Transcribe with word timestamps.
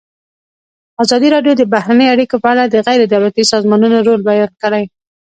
ازادي 1.03 1.27
راډیو 1.35 1.53
د 1.57 1.63
بهرنۍ 1.73 2.07
اړیکې 2.13 2.37
په 2.43 2.47
اړه 2.53 2.63
د 2.67 2.75
غیر 2.87 2.99
دولتي 3.13 3.43
سازمانونو 3.53 3.97
رول 4.07 4.21
بیان 4.29 4.51
کړی. 4.63 4.83